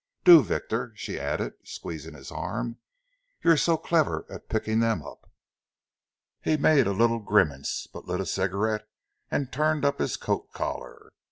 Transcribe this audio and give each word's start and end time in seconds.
"Do, 0.23 0.41
Victor," 0.41 0.93
she 0.95 1.19
added, 1.19 1.53
squeezing 1.63 2.15
his 2.15 2.31
arm. 2.31 2.77
"You're 3.43 3.55
so 3.55 3.77
clever 3.77 4.25
at 4.31 4.49
picking 4.49 4.79
them 4.79 5.03
up." 5.03 5.29
He 6.41 6.57
made 6.57 6.87
a 6.87 6.91
little 6.91 7.19
grimace, 7.19 7.85
but 7.85 8.05
lit 8.05 8.19
a 8.19 8.25
cigarette 8.25 8.87
and 9.29 9.51
turned 9.53 9.85
up 9.85 9.99
his 9.99 10.17
coat 10.17 10.51
collar. 10.53 11.11